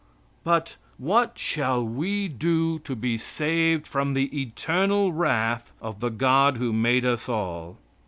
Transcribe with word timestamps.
But 0.43 0.77
"What 0.97 1.37
shall 1.37 1.85
we 1.85 2.27
do 2.27 2.79
to 2.79 2.95
be 2.95 3.19
saved 3.19 3.85
from 3.85 4.15
the 4.15 4.35
eternal 4.41 5.13
wrath 5.13 5.71
of 5.79 5.99
the 5.99 6.09
God 6.09 6.57
who 6.57 6.73
made 6.73 7.05
us 7.05 7.29
all?" 7.29 7.77